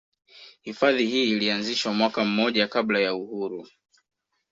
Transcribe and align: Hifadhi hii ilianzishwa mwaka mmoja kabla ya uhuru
Hifadhi 0.61 1.05
hii 1.07 1.31
ilianzishwa 1.31 1.93
mwaka 1.93 2.23
mmoja 2.25 2.67
kabla 2.67 2.99
ya 2.99 3.15
uhuru 3.15 3.67